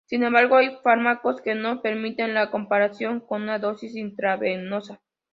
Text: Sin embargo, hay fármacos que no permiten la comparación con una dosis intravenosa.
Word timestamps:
Sin 0.07 0.23
embargo, 0.23 0.55
hay 0.55 0.77
fármacos 0.81 1.41
que 1.41 1.53
no 1.53 1.83
permiten 1.83 2.33
la 2.33 2.49
comparación 2.49 3.19
con 3.19 3.43
una 3.43 3.59
dosis 3.59 3.95
intravenosa. 3.95 4.99